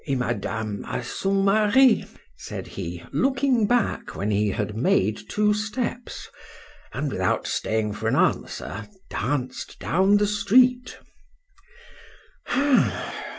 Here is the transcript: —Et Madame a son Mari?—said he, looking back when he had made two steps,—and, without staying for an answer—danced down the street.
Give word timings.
—Et 0.07 0.17
Madame 0.17 0.83
a 0.89 1.03
son 1.03 1.45
Mari?—said 1.45 2.65
he, 2.65 3.03
looking 3.11 3.67
back 3.67 4.15
when 4.15 4.31
he 4.31 4.49
had 4.49 4.75
made 4.75 5.29
two 5.29 5.53
steps,—and, 5.53 7.11
without 7.11 7.45
staying 7.45 7.93
for 7.93 8.07
an 8.07 8.15
answer—danced 8.15 9.77
down 9.79 10.17
the 10.17 10.25
street. 10.25 10.97